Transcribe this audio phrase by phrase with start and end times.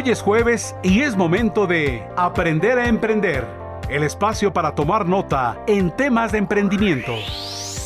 [0.00, 3.44] Hoy es jueves y es momento de Aprender a Emprender,
[3.88, 7.16] el espacio para tomar nota en temas de emprendimiento.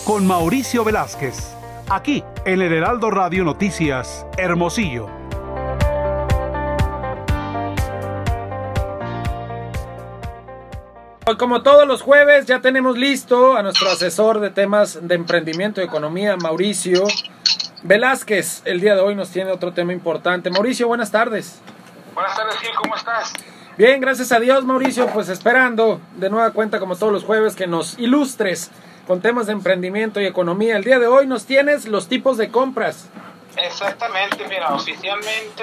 [0.04, 1.54] Con Mauricio Velázquez,
[1.88, 5.06] aquí en el Heraldo Radio Noticias, Hermosillo.
[11.24, 15.80] Hoy, como todos los jueves, ya tenemos listo a nuestro asesor de temas de emprendimiento
[15.80, 17.04] y economía, Mauricio
[17.84, 18.60] Velázquez.
[18.66, 20.50] El día de hoy nos tiene otro tema importante.
[20.50, 21.62] Mauricio, buenas tardes.
[22.14, 23.32] Buenas tardes, Gil, ¿cómo estás?
[23.78, 25.06] Bien, gracias a Dios, Mauricio.
[25.08, 28.70] Pues esperando de nueva cuenta, como todos los jueves, que nos ilustres
[29.06, 30.76] con temas de emprendimiento y economía.
[30.76, 33.08] El día de hoy nos tienes los tipos de compras.
[33.56, 35.62] Exactamente, mira, oficialmente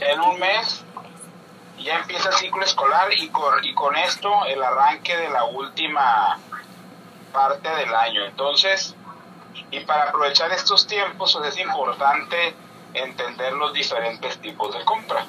[0.00, 0.82] en un mes
[1.78, 6.38] ya empieza el ciclo escolar y con, y con esto el arranque de la última
[7.32, 8.24] parte del año.
[8.24, 8.94] Entonces,
[9.70, 12.54] y para aprovechar estos tiempos es importante
[12.94, 15.26] entender los diferentes tipos de compra.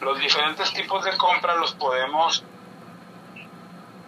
[0.00, 2.42] Los diferentes tipos de compra los podemos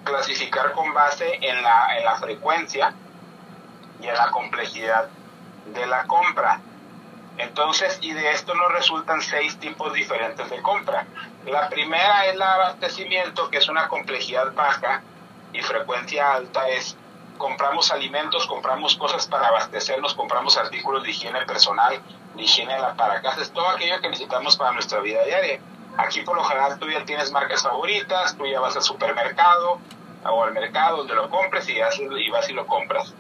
[0.05, 2.95] clasificar con base en la, en la frecuencia
[4.01, 5.09] y en la complejidad
[5.67, 6.61] de la compra.
[7.39, 11.07] Entonces, y de esto nos resultan seis tipos diferentes de compra.
[11.47, 15.03] La primera es el abastecimiento, que es una complejidad baja
[15.53, 16.97] y frecuencia alta, es
[17.39, 22.01] compramos alimentos, compramos cosas para abastecernos, compramos artículos de higiene personal,
[22.35, 25.61] de higiene para casa, es todo aquello que necesitamos para nuestra vida diaria.
[25.97, 29.79] Aquí por lo general tú ya tienes marcas favoritas, tú ya vas al supermercado
[30.25, 31.79] o al mercado donde lo compres y,
[32.31, 33.15] vas y lo compras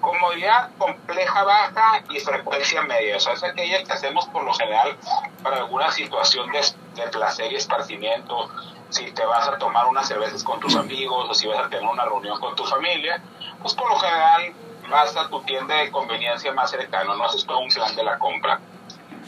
[0.00, 3.16] comodidad compleja baja y frecuencia media.
[3.16, 4.96] O sea, es aquella que hacemos por lo general
[5.42, 6.60] para alguna situación de,
[6.94, 8.48] de, placer y esparcimiento.
[8.88, 11.88] Si te vas a tomar unas cervezas con tus amigos o si vas a tener
[11.88, 13.22] una reunión con tu familia,
[13.62, 14.52] pues por lo general
[14.88, 18.18] vas a tu tienda de conveniencia más cercana, no haces todo un plan de la
[18.18, 18.60] compra.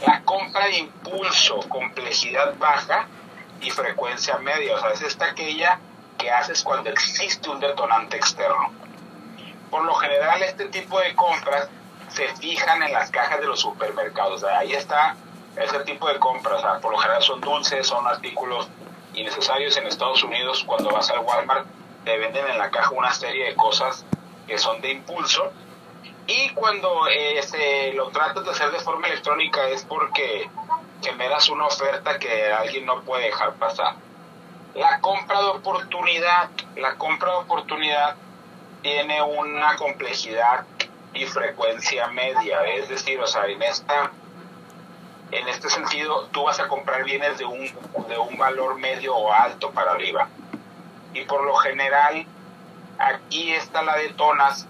[0.06, 3.06] La compra de impulso, complejidad baja
[3.60, 4.74] y frecuencia media.
[4.76, 5.78] O sea, es esta aquella
[6.18, 8.70] que haces cuando existe un detonante externo
[9.72, 11.66] por lo general este tipo de compras
[12.08, 14.44] se fijan en las cajas de los supermercados.
[14.44, 15.16] ahí está
[15.56, 16.62] ese tipo de compras.
[16.82, 18.68] Por lo general son dulces, son artículos
[19.14, 20.62] innecesarios en Estados Unidos.
[20.66, 21.66] Cuando vas al Walmart
[22.04, 24.04] te venden en la caja una serie de cosas
[24.46, 25.50] que son de impulso.
[26.26, 30.48] Y cuando eh, lo tratas de hacer de forma electrónica es porque
[31.02, 33.96] generas una oferta que alguien no puede dejar pasar.
[34.74, 38.16] La compra de oportunidad, la compra de oportunidad
[38.82, 40.64] tiene una complejidad
[41.14, 44.10] y frecuencia media, es decir, o sea, en esta
[45.30, 47.64] en este sentido tú vas a comprar bienes de un,
[48.08, 50.28] de un valor medio o alto para arriba.
[51.14, 52.26] Y por lo general
[52.98, 54.66] aquí está la detonas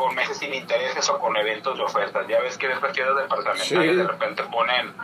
[0.00, 2.26] con meses sin intereses o con eventos de ofertas.
[2.26, 4.94] Ya ves que en estas tiendas departamentales de repente ponen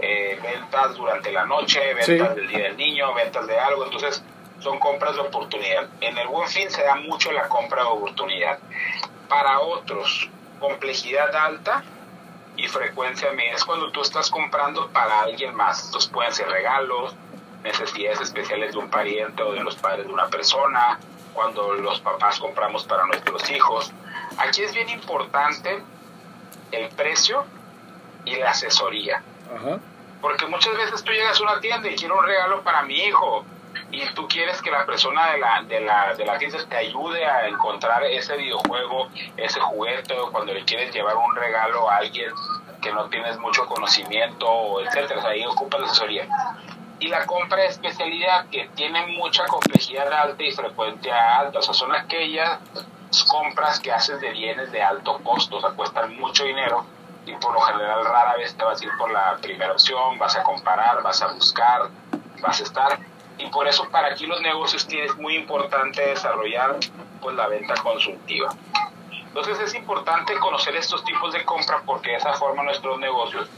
[0.00, 3.84] eh, ventas durante la noche, ventas del Día del Niño, ventas de algo.
[3.84, 4.24] Entonces,
[4.58, 5.86] son compras de oportunidad.
[6.00, 8.58] En el buen fin se da mucho la compra de oportunidad.
[9.28, 10.28] Para otros,
[10.58, 11.84] complejidad alta
[12.56, 13.52] y frecuencia media.
[13.52, 15.84] Es cuando tú estás comprando para alguien más.
[15.84, 17.14] Estos pueden ser regalos,
[17.62, 20.98] necesidades especiales de un pariente o de los padres de una persona,
[21.34, 23.92] cuando los papás compramos para nuestros hijos.
[24.38, 25.82] Aquí es bien importante
[26.72, 27.44] el precio
[28.24, 29.22] y la asesoría.
[30.20, 33.44] Porque muchas veces tú llegas a una tienda y quiero un regalo para mi hijo
[33.90, 37.24] y tú quieres que la persona de la, de la, de la tienda te ayude
[37.24, 42.30] a encontrar ese videojuego, ese juguete, o cuando le quieres llevar un regalo a alguien
[42.80, 46.28] que no tienes mucho conocimiento, etcétera, o sea, ahí ocupa la asesoría.
[46.98, 51.74] Y la compra de especialidad que tiene mucha complejidad alta y frecuencia alta, o sea,
[51.74, 52.60] son aquellas
[53.24, 56.84] compras que haces de bienes de alto costo, o sea, cuestan mucho dinero
[57.26, 60.36] y por lo general rara vez te vas a ir por la primera opción, vas
[60.36, 61.90] a comparar, vas a buscar,
[62.40, 62.98] vas a estar
[63.38, 66.76] y por eso para aquí los negocios es muy importante desarrollar
[67.20, 68.54] pues la venta consultiva.
[69.12, 73.48] Entonces es importante conocer estos tipos de compra porque de esa forma nuestros negocios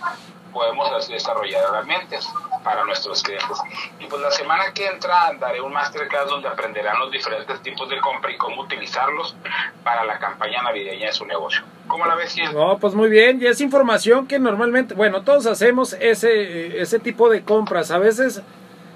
[0.52, 2.32] podemos desarrollar herramientas
[2.62, 3.59] para nuestros clientes.
[4.00, 8.00] Y pues la semana que entra daré un masterclass donde aprenderán los diferentes tipos de
[8.00, 9.37] compra y cómo utilizarlos
[9.85, 11.62] para la campaña navideña de su negocio.
[11.87, 15.94] ¿Cómo la ves, No, pues muy bien, y es información que normalmente, bueno, todos hacemos
[15.94, 17.91] ese, ese tipo de compras.
[17.91, 18.43] A veces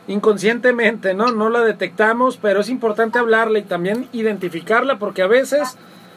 [0.09, 1.33] inconscientemente, ¿no?
[1.33, 5.77] No la detectamos, pero es importante hablarla y también identificarla porque a veces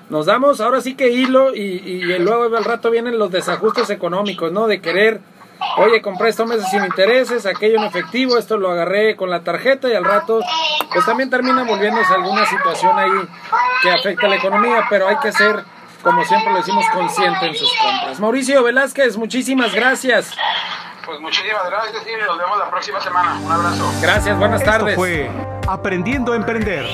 [0.10, 4.52] nos damos ahora sí que hilo y, y luego al rato vienen los desajustes económicos,
[4.52, 4.68] ¿no?
[4.68, 5.22] De querer,
[5.78, 9.88] oye, compré estos meses sin intereses, aquello en efectivo, esto lo agarré con la tarjeta
[9.90, 10.40] y al rato
[10.94, 13.12] pues también termina volviéndose alguna situación ahí
[13.84, 15.64] que afecta a la economía, pero hay que ser,
[16.02, 18.20] como siempre lo decimos, consciente en sus compras.
[18.20, 20.32] Mauricio Velázquez, muchísimas gracias.
[21.06, 23.40] Pues muchísimas gracias y nos vemos la próxima semana.
[23.44, 23.92] Un abrazo.
[24.02, 24.96] Gracias, buenas Esto tardes.
[24.96, 25.30] fue
[25.68, 26.86] Aprendiendo a Emprender.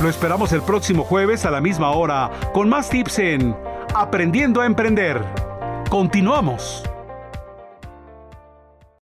[0.00, 3.56] Lo esperamos el próximo jueves a la misma hora con más tips en
[3.94, 5.22] Aprendiendo a Emprender.
[5.90, 6.85] Continuamos.